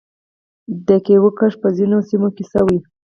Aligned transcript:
د 0.87 0.89
کیوي 1.05 1.31
کښت 1.37 1.57
په 1.63 1.69
ځینو 1.77 1.97
سیمو 2.09 2.29
کې 2.35 2.43
شوی. 2.51 2.77